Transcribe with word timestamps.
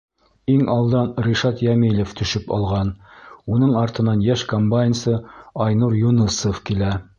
—Иң 0.51 0.61
алдан 0.75 1.11
Ришат 1.27 1.61
Йәмилев 1.65 2.15
төшөп 2.21 2.49
алған, 2.57 2.89
уның 3.57 3.77
артынан 3.83 4.25
йәш 4.31 4.47
комбайнсы 4.55 5.17
Айнур 5.67 5.97
Юнысов 6.03 6.67
килә. 6.71 6.95